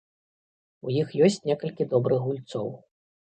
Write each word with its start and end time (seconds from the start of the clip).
У 0.85 0.93
іх 1.01 1.11
ёсць 1.27 1.37
некалькі 1.49 1.87
добрых 1.93 2.25
гульцоў. 2.27 2.67